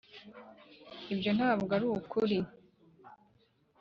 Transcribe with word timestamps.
ibyo 1.13 1.31
ntabwo 1.37 1.71
arukuri. 1.77 2.39